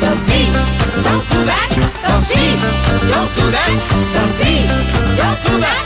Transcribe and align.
the 0.00 0.12
beast, 0.26 0.62
don't 1.04 1.26
do 1.28 1.44
that. 1.44 1.70
The 2.06 2.16
beast, 2.28 2.66
don't 3.10 3.32
do 3.36 3.50
that. 3.56 3.72
The 4.14 4.24
beast, 4.38 5.16
don't 5.16 5.40
do 5.44 5.60
that. 5.60 5.85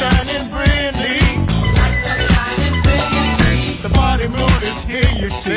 The 0.00 0.06
lights 0.06 0.14
are 2.06 2.16
shining 2.16 2.72
brilliantly. 2.80 3.74
The 3.82 3.90
party 3.92 4.28
mood 4.28 4.62
is 4.62 4.82
here, 4.84 5.10
you 5.20 5.28
see. 5.28 5.52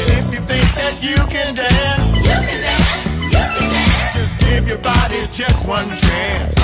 And 0.00 0.10
if 0.18 0.34
you 0.34 0.40
think 0.40 0.74
that 0.74 0.98
you 1.00 1.14
can 1.30 1.54
dance, 1.54 2.16
you 2.16 2.24
can 2.24 2.60
dance, 2.62 3.06
you 3.22 3.30
can 3.30 3.70
dance. 3.70 4.16
Just 4.16 4.40
give 4.40 4.66
your 4.68 4.78
body 4.78 5.28
just 5.30 5.64
one 5.68 5.94
chance. 5.96 6.57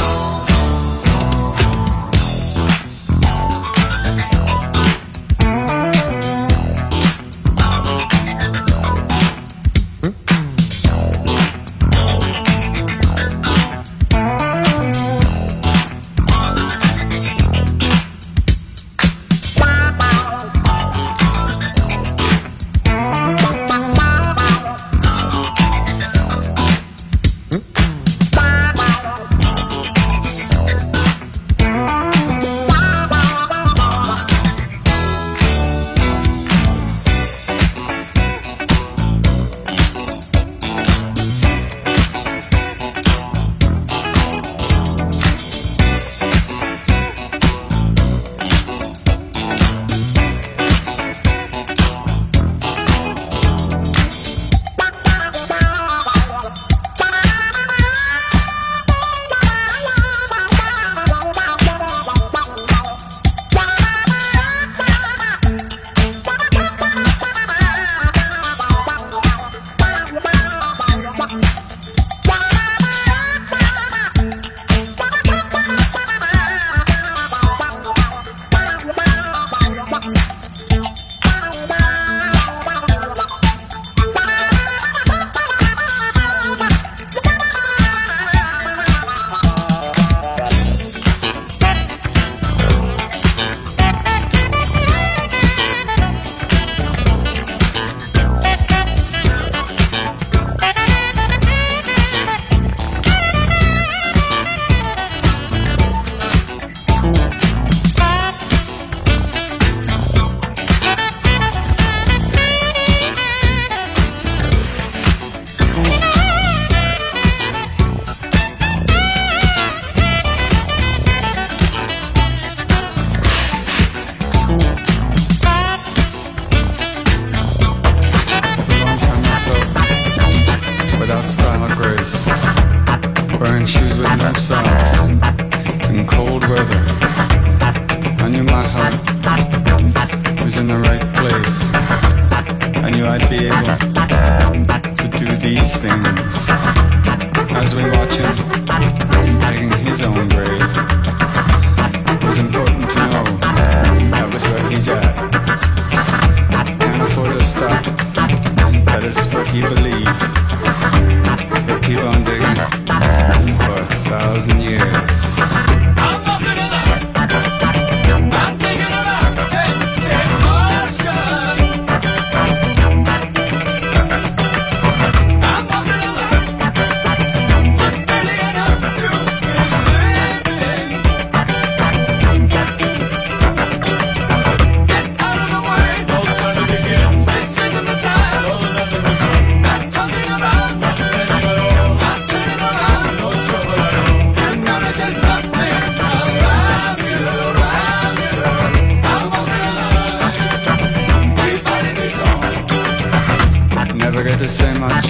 Never 204.14 204.28
get 204.28 204.38
to 204.38 204.48
say 204.48 204.72
much, 204.78 205.06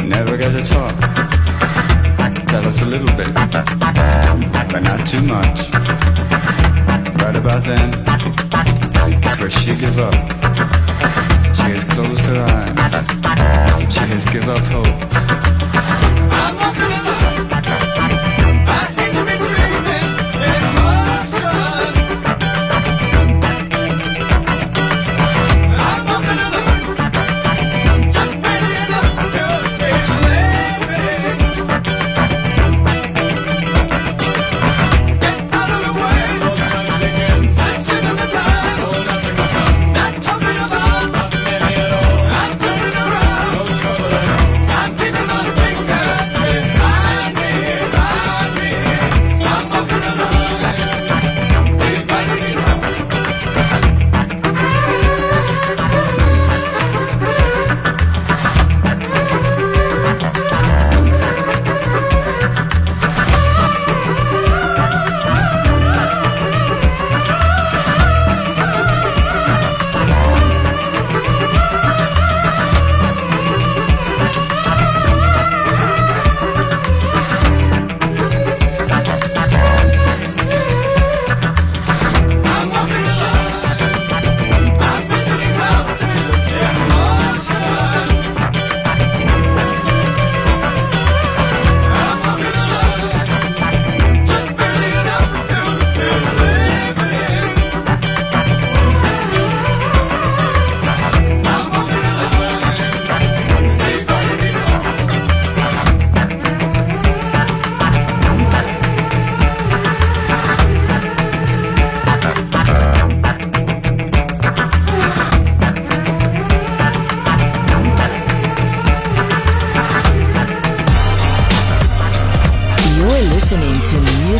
never 0.00 0.36
get 0.36 0.52
to 0.52 0.62
talk. 0.62 0.96
Tell 2.46 2.64
us 2.64 2.82
a 2.82 2.86
little 2.86 3.08
bit, 3.16 3.34
but 3.34 4.80
not 4.84 5.04
too 5.08 5.20
much. 5.22 5.68
Right 7.20 7.34
about 7.34 7.64
then, 7.64 7.92
it's 9.24 9.40
where 9.40 9.50
she 9.50 9.74
give 9.74 9.98
up. 9.98 10.14
She 11.56 11.72
has 11.72 11.82
closed 11.82 12.20
her 12.26 12.40
eyes. 12.40 13.92
She 13.92 14.04
has 14.06 14.24
give 14.26 14.48
up 14.48 14.60
hope. 14.66 15.49